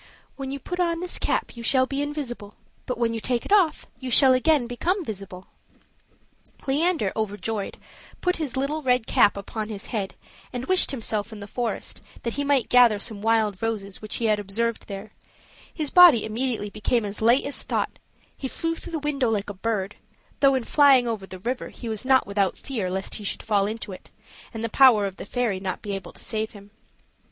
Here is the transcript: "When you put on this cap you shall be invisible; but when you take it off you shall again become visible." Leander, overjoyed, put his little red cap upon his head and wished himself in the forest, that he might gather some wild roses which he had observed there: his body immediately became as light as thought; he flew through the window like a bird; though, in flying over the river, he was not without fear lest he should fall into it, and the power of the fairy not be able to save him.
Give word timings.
"When 0.35 0.49
you 0.49 0.57
put 0.59 0.79
on 0.79 0.99
this 0.99 1.19
cap 1.19 1.55
you 1.55 1.61
shall 1.61 1.85
be 1.85 2.01
invisible; 2.01 2.55
but 2.87 2.97
when 2.97 3.13
you 3.13 3.19
take 3.19 3.45
it 3.45 3.51
off 3.51 3.85
you 3.99 4.09
shall 4.09 4.33
again 4.33 4.65
become 4.65 5.05
visible." 5.05 5.45
Leander, 6.65 7.11
overjoyed, 7.15 7.77
put 8.19 8.37
his 8.37 8.57
little 8.57 8.81
red 8.81 9.05
cap 9.05 9.37
upon 9.37 9.69
his 9.69 9.85
head 9.93 10.15
and 10.51 10.65
wished 10.65 10.89
himself 10.89 11.31
in 11.31 11.39
the 11.39 11.45
forest, 11.45 12.01
that 12.23 12.33
he 12.33 12.43
might 12.43 12.67
gather 12.67 12.97
some 12.97 13.21
wild 13.21 13.61
roses 13.61 14.01
which 14.01 14.15
he 14.15 14.25
had 14.25 14.39
observed 14.39 14.87
there: 14.87 15.11
his 15.71 15.91
body 15.91 16.25
immediately 16.25 16.71
became 16.71 17.05
as 17.05 17.21
light 17.21 17.43
as 17.45 17.61
thought; 17.61 17.99
he 18.35 18.47
flew 18.47 18.73
through 18.73 18.93
the 18.93 18.97
window 18.97 19.29
like 19.29 19.51
a 19.51 19.53
bird; 19.53 19.97
though, 20.39 20.55
in 20.55 20.63
flying 20.63 21.07
over 21.07 21.27
the 21.27 21.37
river, 21.37 21.69
he 21.69 21.87
was 21.87 22.03
not 22.03 22.25
without 22.25 22.57
fear 22.57 22.89
lest 22.89 23.13
he 23.17 23.23
should 23.23 23.43
fall 23.43 23.67
into 23.67 23.91
it, 23.91 24.09
and 24.51 24.63
the 24.63 24.67
power 24.67 25.05
of 25.05 25.17
the 25.17 25.25
fairy 25.25 25.59
not 25.59 25.83
be 25.83 25.91
able 25.91 26.11
to 26.11 26.23
save 26.23 26.53
him. 26.53 26.71